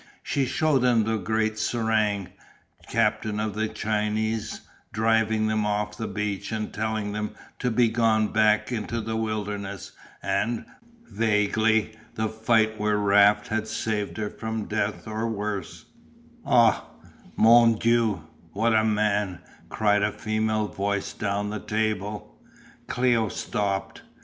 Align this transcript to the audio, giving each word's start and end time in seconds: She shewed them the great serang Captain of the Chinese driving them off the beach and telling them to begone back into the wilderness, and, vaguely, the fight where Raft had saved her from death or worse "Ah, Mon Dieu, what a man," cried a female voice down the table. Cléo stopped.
She 0.23 0.45
shewed 0.47 0.81
them 0.81 1.03
the 1.03 1.17
great 1.17 1.59
serang 1.59 2.29
Captain 2.89 3.39
of 3.39 3.53
the 3.53 3.67
Chinese 3.67 4.61
driving 4.91 5.45
them 5.45 5.63
off 5.63 5.95
the 5.95 6.07
beach 6.07 6.51
and 6.51 6.73
telling 6.73 7.11
them 7.11 7.35
to 7.59 7.69
begone 7.69 8.29
back 8.29 8.71
into 8.71 8.99
the 8.99 9.15
wilderness, 9.15 9.91
and, 10.23 10.65
vaguely, 11.05 11.95
the 12.15 12.27
fight 12.27 12.79
where 12.79 12.97
Raft 12.97 13.49
had 13.49 13.67
saved 13.67 14.17
her 14.17 14.31
from 14.31 14.65
death 14.65 15.07
or 15.07 15.27
worse 15.29 15.85
"Ah, 16.47 16.83
Mon 17.35 17.75
Dieu, 17.77 18.23
what 18.53 18.73
a 18.73 18.83
man," 18.83 19.37
cried 19.69 20.01
a 20.01 20.11
female 20.11 20.65
voice 20.67 21.13
down 21.13 21.51
the 21.51 21.59
table. 21.59 22.39
Cléo 22.87 23.31
stopped. 23.31 24.01